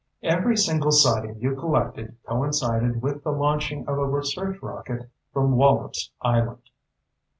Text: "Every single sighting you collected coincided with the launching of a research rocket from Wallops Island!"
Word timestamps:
"Every 0.23 0.57
single 0.57 0.89
sighting 0.91 1.37
you 1.39 1.55
collected 1.55 2.17
coincided 2.27 3.03
with 3.03 3.23
the 3.23 3.29
launching 3.29 3.87
of 3.87 3.99
a 3.99 4.07
research 4.07 4.59
rocket 4.59 5.11
from 5.31 5.55
Wallops 5.55 6.09
Island!" 6.23 6.71